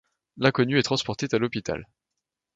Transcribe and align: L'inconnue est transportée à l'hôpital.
L'inconnue 0.37 0.79
est 0.79 0.81
transportée 0.81 1.27
à 1.31 1.37
l'hôpital. 1.37 1.87